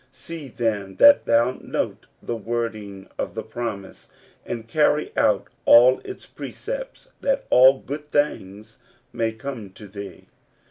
[0.11, 4.09] See then that thou note the wording of the promise,
[4.47, 8.79] and carry out all its precepts, that all good things
[9.13, 10.25] may come to thee.